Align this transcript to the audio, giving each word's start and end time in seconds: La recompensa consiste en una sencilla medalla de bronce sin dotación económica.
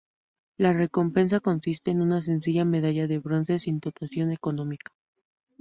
La 0.57 0.73
recompensa 0.73 1.41
consiste 1.41 1.91
en 1.91 2.01
una 2.01 2.23
sencilla 2.23 2.65
medalla 2.65 3.05
de 3.05 3.19
bronce 3.19 3.59
sin 3.59 3.79
dotación 3.79 4.31
económica. 4.31 4.91